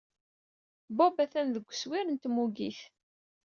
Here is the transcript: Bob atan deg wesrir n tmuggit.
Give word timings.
Bob 0.97 1.15
atan 1.23 1.47
deg 1.55 1.65
wesrir 1.67 2.05
n 2.09 2.17
tmuggit. 2.17 2.79